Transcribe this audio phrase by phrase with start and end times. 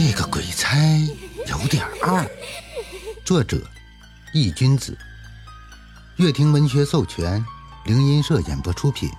[0.00, 0.78] 这个鬼差
[1.48, 2.24] 有点二。
[3.24, 3.60] 作者：
[4.32, 4.96] 易君子，
[6.18, 7.44] 乐亭文学授权，
[7.84, 9.10] 灵音社演播出品，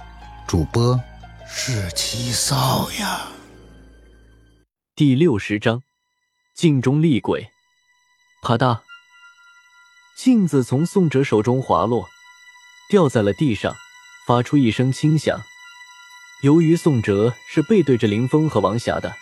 [0.48, 0.98] 主播
[1.46, 3.28] 是七少呀。
[4.96, 5.84] 第六十章，
[6.56, 7.50] 镜中厉鬼。
[8.42, 8.80] 啪嗒，
[10.16, 12.08] 镜子从宋哲手中滑落，
[12.90, 13.76] 掉在了地上，
[14.26, 15.42] 发出一声轻响。
[16.42, 19.14] 由于宋哲是背对着林峰和王霞的。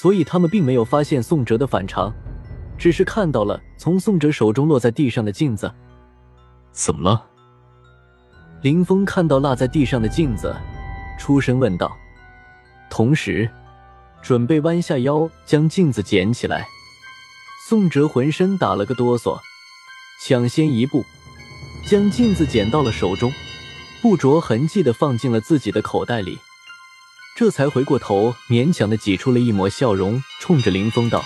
[0.00, 2.14] 所以他们并没有发现宋哲的反常，
[2.78, 5.68] 只是看到了从宋哲手中落在地上的镜子。
[6.70, 7.26] 怎么了？
[8.62, 10.54] 林峰看到落在地上的镜子，
[11.18, 11.90] 出声问道，
[12.88, 13.50] 同时
[14.22, 16.64] 准备弯下腰将镜子捡起来。
[17.68, 19.40] 宋哲浑身打了个哆嗦，
[20.24, 21.04] 抢先一步
[21.84, 23.32] 将镜子捡到了手中，
[24.00, 26.38] 不着痕迹的放进了自己的口袋里。
[27.38, 31.24] 这才回过头，勉强的挤出了一抹笑容，冲着林峰道：“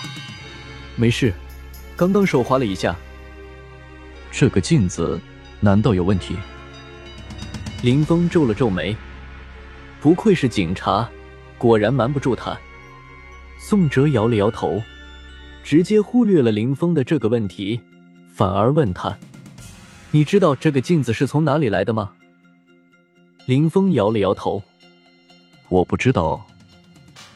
[0.95, 1.33] 没事，
[1.95, 2.95] 刚刚手滑了一下。
[4.31, 5.19] 这个镜子
[5.59, 6.35] 难道有问题？”
[7.81, 8.95] 林峰皱了皱眉，
[10.01, 11.09] 不愧是警察，
[11.57, 12.55] 果然瞒不住他。
[13.57, 14.83] 宋哲摇了摇头，
[15.63, 17.81] 直接忽略了林峰的这个问题，
[18.31, 19.17] 反而问他
[20.13, 22.11] ：“你知道这个镜子是从哪里来的吗？”
[23.47, 24.61] 林峰摇了摇头。
[25.69, 26.45] 我不知道，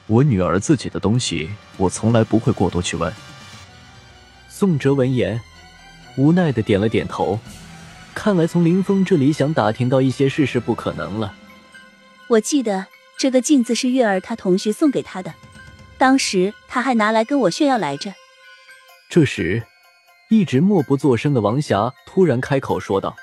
[0.06, 3.12] 我女儿自己的东西，我从来不会过多去问。
[4.48, 5.40] 宋哲闻言，
[6.18, 7.40] 无奈的点了点头。
[8.14, 11.36] 看来从林峰这里想打听到一些事是不可能了。
[12.28, 15.34] 我记得这个镜子是月儿她同学送给她的，
[15.98, 18.14] 当时他还拿来跟我炫耀来着。
[19.10, 19.64] 这时，
[20.30, 23.16] 一直默不作声的王霞突然开口说道：“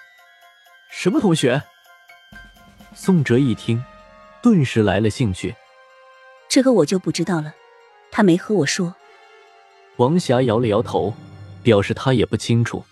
[0.91, 1.63] 什么同学？”
[2.95, 3.83] 宋哲一听。
[4.45, 5.55] 顿时来了兴趣，
[6.51, 7.55] 这个我就不知道了，
[8.11, 8.95] 他没和我说。
[9.97, 11.15] 王霞摇了摇头，
[11.63, 12.85] 表示她也不清楚。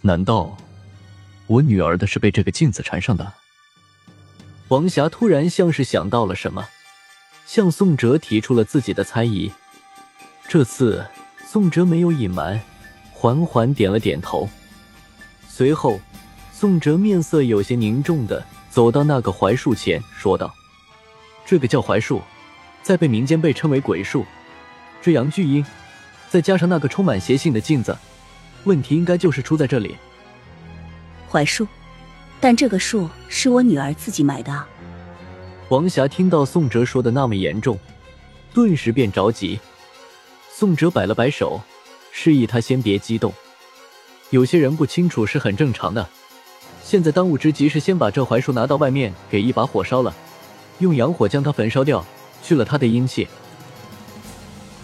[0.00, 0.56] 难道
[1.48, 3.30] 我女儿的是被这个镜子缠上的？
[4.68, 6.66] 王霞突然像是想到了什么，
[7.44, 9.52] 向宋哲提出了自己的猜疑。
[10.48, 11.06] 这次
[11.46, 12.58] 宋哲没有隐瞒，
[13.12, 14.48] 缓缓点了点头。
[15.46, 16.00] 随后，
[16.54, 18.42] 宋哲面色有些凝重的。
[18.74, 20.52] 走到那个槐树前，说道
[21.46, 22.22] ：“这个叫槐树，
[22.82, 24.24] 在被民间被称为鬼树。
[25.02, 25.64] 这杨巨婴，
[26.30, 27.96] 再加上那个充满邪性的镜子，
[28.64, 29.96] 问题应该就是出在这里。
[31.28, 31.66] 槐树，
[32.40, 34.64] 但这个树是我女儿自己买的。”
[35.70, 37.78] 王霞听到宋哲说的那么严重，
[38.52, 39.58] 顿时便着急。
[40.50, 41.60] 宋哲摆了摆手，
[42.12, 43.32] 示意他先别激动。
[44.30, 46.08] 有些人不清楚是很正常的。
[46.82, 50.14] 现在当务之急是先把这槐树拿到外面，给一把火烧了，
[50.78, 52.04] 用阳火将它焚烧掉，
[52.42, 53.28] 去了它的阴气。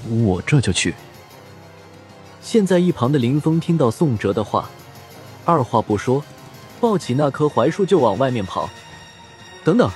[0.09, 0.95] 我这就去。
[2.41, 4.69] 现在一旁的林峰听到宋哲的话，
[5.45, 6.25] 二话不说，
[6.81, 8.69] 抱起那棵槐树就往外面跑。
[9.63, 9.91] 等等，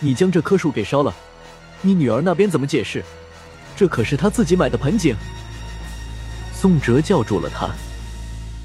[0.00, 1.14] 你将这棵树给烧了，
[1.80, 3.04] 你女儿那边怎么解释？
[3.76, 5.14] 这可是她自己买的盆景。
[6.52, 7.70] 宋哲叫住了他，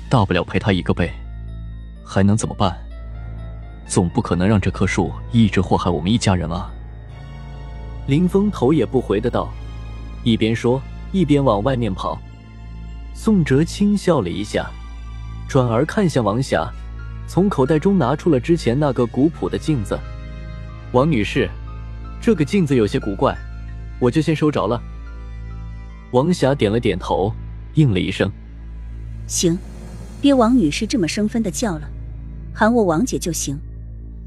[0.09, 1.13] 大不了赔他一个呗。
[2.03, 2.84] 还能怎么办？
[3.87, 6.71] 总不可能让这棵树一直祸害我们一家人啊！
[8.07, 9.49] 林峰头也不回的道，
[10.23, 10.81] 一边说
[11.11, 12.19] 一边往外面跑。
[13.13, 14.69] 宋哲轻笑了一下，
[15.47, 16.67] 转而看向王霞，
[17.27, 19.97] 从口袋中拿出了之前那个古朴的镜子。
[20.91, 21.49] 王女士，
[22.21, 23.35] 这个镜子有些古怪，
[23.99, 24.81] 我就先收着了。
[26.11, 27.33] 王霞点了点头，
[27.75, 28.29] 应了一声
[29.27, 29.57] ：“行，
[30.21, 31.89] 别王女士这么生分的叫了。”
[32.53, 33.59] 喊我王姐就行，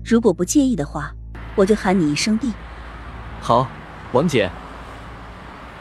[0.08, 1.12] 如果不介意的话，
[1.54, 2.50] 我就喊你一声弟。
[3.42, 3.68] 好，
[4.12, 4.50] 王姐。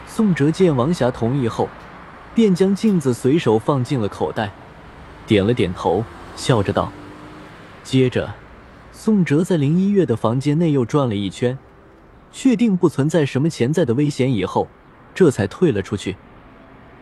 [0.06, 1.70] 宋哲见王霞同意后，
[2.36, 4.52] 便将镜子随手放进了口袋，
[5.26, 6.04] 点了点头，
[6.36, 6.92] 笑着道。
[7.86, 8.34] 接着，
[8.92, 11.58] 宋哲在林一月的房间内又转了一圈，
[12.34, 14.68] 确定不存在什么潜在的危险以后，
[15.16, 16.18] 这才退了出去，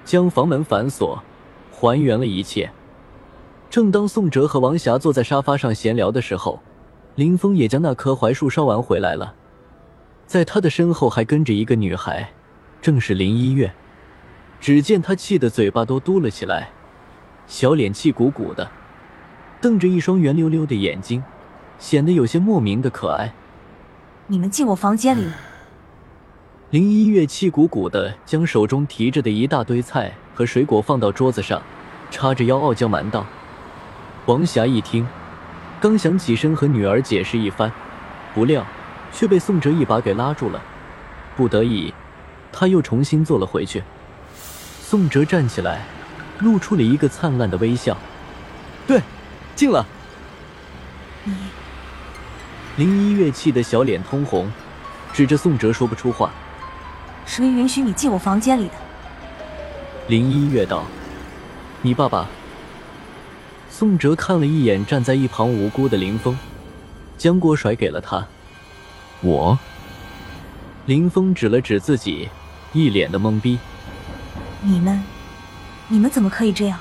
[0.03, 1.23] 将房门反锁，
[1.71, 2.69] 还原了一切。
[3.67, 6.61] 正当宋哲和王霞坐在沙发上闲聊的时候，
[7.15, 9.33] 林峰也将那棵槐树烧完回来了。
[10.27, 12.31] 在他的身后还跟着一个女孩，
[12.81, 13.73] 正是林一月。
[14.59, 16.69] 只见她气得嘴巴都嘟了起来，
[17.45, 18.71] 小脸气鼓鼓的，
[19.61, 21.23] 瞪着一双圆溜溜的眼睛，
[21.77, 23.33] 显得有些莫名的可爱。
[24.27, 25.27] 你们进我房间里。
[26.71, 31.61] 林一月气鼓鼓的将手中提着的一大堆菜和水果放到桌子上，
[32.09, 33.23] 叉着腰傲娇蛮道。
[34.25, 35.05] 王霞一听，
[35.81, 37.71] 刚想起身和女儿解释一番，
[38.33, 38.65] 不料
[39.11, 40.61] 却被宋哲一把给拉住了。
[41.35, 41.93] 不得已，
[42.51, 43.83] 他又重新坐了回去。
[44.81, 45.81] 宋哲站起来，
[46.39, 47.97] 露出了一个灿烂的微笑。
[48.87, 49.01] 对，
[49.55, 49.85] 进了。
[51.23, 51.35] 你，
[52.77, 54.51] 林一月气得小脸通红，
[55.11, 56.31] 指着宋哲说不出话。
[57.25, 58.73] 谁允许你进我房间里的？
[60.07, 60.83] 林一月道
[61.81, 62.27] ：“你爸爸。”
[63.77, 66.33] 宋哲看了一眼站在一旁无辜的林峰，
[67.17, 68.25] 将锅甩给了他。
[69.19, 69.59] 我。
[70.85, 72.29] 林峰指了指自己，
[72.71, 73.59] 一脸的懵逼。
[74.61, 75.03] 你们，
[75.89, 76.79] 你们怎么可以这样？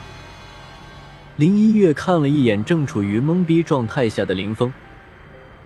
[1.35, 4.73] 林一月看了一眼正处于懵逼状态下的林峰，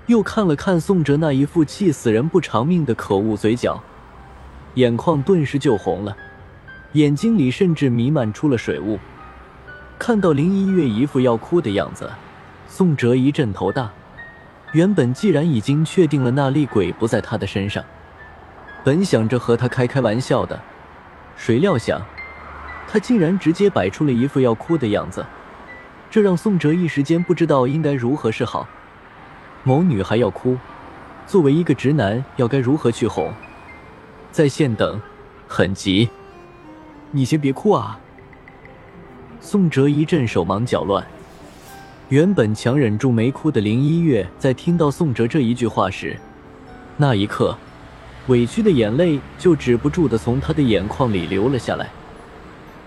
[0.07, 3.79] 又看了看宋哲那一副气死人不偿命的可恶嘴角，
[4.77, 6.17] 眼眶顿时就红了，
[6.93, 8.99] 眼睛里甚至弥漫出了水雾。
[9.99, 12.09] 看到林一月一副要哭的样子，
[12.69, 13.91] 宋哲一阵头大。
[14.73, 17.83] 原本既然已经确定了那厉鬼不在他的身上，
[18.85, 20.61] 本想着和他开开玩笑的，
[21.37, 22.00] 谁料想
[22.87, 25.27] 他竟然直接摆出了一副要哭的样子，
[26.11, 28.69] 这让宋哲一时间不知道应该如何是好。
[29.65, 30.56] 某女孩要哭，
[31.27, 33.33] 作为一个直男，要该如何去哄？
[34.31, 35.01] 在线等，
[35.49, 36.09] 很急。
[37.11, 37.99] 你先别哭啊！
[39.40, 41.06] 宋哲一阵手忙脚乱，
[42.08, 46.19] 原本强忍住没哭的林一月，在听到宋哲这一句话时，
[46.96, 47.56] 那一刻，
[48.26, 51.88] 委屈的眼泪就止不住的从他的眼眶里流了下来。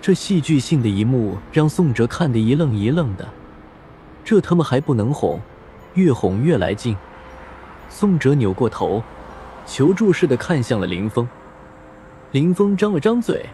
[0.02, 3.28] 这戏剧性的一幕让宋哲看得一愣一愣的，
[4.24, 5.40] 这他妈还不能哄，
[5.94, 6.96] 越哄越来劲。
[7.90, 9.02] 宋哲扭过头，
[9.66, 11.28] 求助似的看向了林峰。
[12.32, 13.46] 林峰张了张嘴。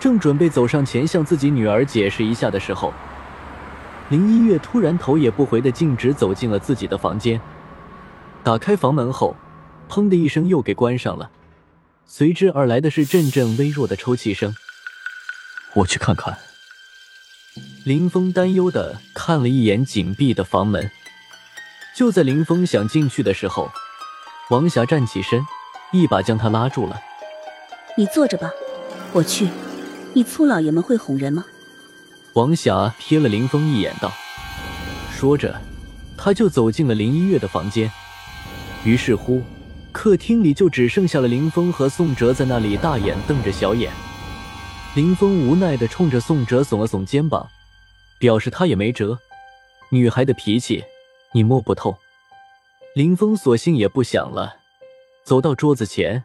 [0.00, 2.92] 正准备走上前向自己女儿解释一下的时候，
[4.10, 7.40] 林一月突然头也不回的径直走进了自己的房间。
[8.44, 9.36] 打开房门后，
[9.88, 11.30] 砰的一声又给关上了，
[12.06, 14.54] 随之而来的是阵阵微弱的抽泣声。
[15.74, 16.38] 我去看看。
[17.84, 20.90] 林峰担忧的看了一眼紧闭的房门。
[21.96, 23.68] 就在林峰想进去的时候，
[24.50, 25.44] 王霞站起身，
[25.92, 27.00] 一把将他拉住了。
[27.96, 28.52] 你坐着吧，
[29.12, 29.48] 我去。
[30.14, 31.44] 你粗老爷们会哄人吗？
[32.34, 34.12] 王霞瞥了林峰一眼，道
[35.10, 35.60] ：“说着，
[36.16, 37.90] 他就走进了林一月的房间。
[38.84, 39.42] 于是乎，
[39.92, 43.92] 客厅里就只剩下了林峰和宋哲在那里大眼瞪着小眼。
[44.94, 47.48] 林峰无奈的冲着宋哲耸了耸肩膀，
[48.18, 49.18] 表示他也没辙。
[49.90, 50.84] 女孩的脾气，
[51.32, 51.96] 你摸不透。
[52.94, 54.56] 林峰索性也不想了，
[55.24, 56.24] 走到桌子前，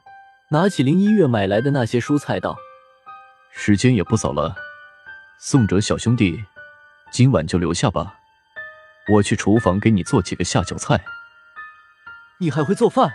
[0.50, 2.56] 拿起林一月买来的那些蔬菜，道。
[3.56, 4.56] 时间也不早了，
[5.40, 6.44] 宋哲小兄弟，
[7.12, 8.20] 今晚就留下吧。
[9.08, 11.02] 我去厨房给你做几个下酒菜。
[12.40, 13.14] 你还会做饭？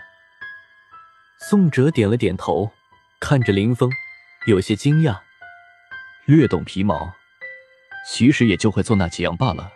[1.49, 2.73] 宋哲点了点头，
[3.21, 3.91] 看着林峰，
[4.47, 5.19] 有些惊讶。
[6.25, 7.15] 略懂皮毛，
[8.07, 9.73] 其实也就会做那几样罢了。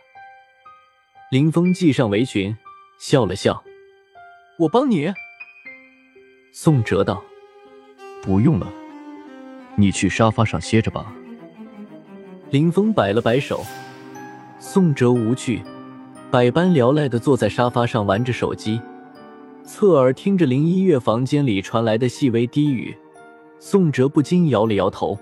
[1.30, 2.56] 林峰系上围裙，
[3.00, 3.64] 笑了笑
[4.60, 5.12] ：“我帮你。”
[6.54, 7.24] 宋哲道
[8.22, 8.72] ：“不用了。”
[9.76, 11.12] 你去沙发上歇着吧。
[12.50, 13.64] 林峰摆了摆手，
[14.58, 15.62] 宋哲无趣，
[16.30, 18.80] 百般聊赖的坐在沙发上玩着手机，
[19.64, 22.96] 侧耳听着林一月房间里传来的细微低语。
[23.58, 25.16] 宋哲不禁摇了摇头，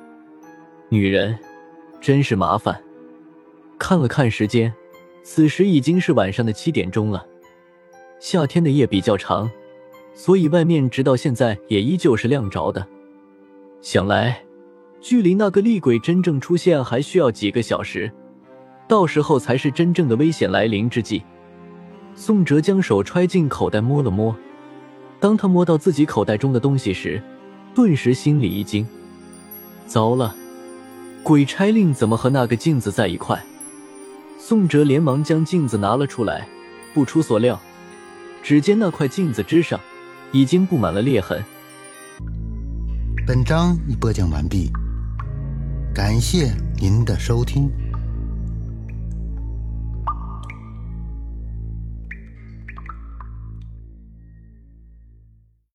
[0.89, 1.39] 女人
[2.01, 2.83] 真是麻烦。
[3.79, 4.73] 看了看时间，
[5.23, 7.25] 此时已经是晚上的七点钟了。
[8.19, 9.51] 夏天的夜比较长，
[10.15, 12.87] 所以外面直到现在也依旧是亮着的。
[13.83, 14.43] 想来，
[15.01, 18.11] 距离那个厉鬼真正出现还需要几个小时，
[18.87, 21.23] 到时候才是真正的危险来临之际。
[22.15, 24.35] 宋哲将手揣进口袋摸了摸，
[25.19, 27.23] 当他摸到自己口袋中的东西时，
[27.75, 28.87] 顿时心里一惊：
[29.87, 30.35] 糟了，
[31.23, 33.43] 鬼差令怎么和那个镜子在一块？
[34.39, 36.47] 宋哲连忙将镜子拿了出来，
[36.93, 37.59] 不出所料，
[38.43, 39.81] 只见那块镜子之上
[40.33, 41.43] 已经布满了裂痕。
[43.27, 44.71] 本章已播讲完毕，
[46.03, 47.71] 感谢您的收听。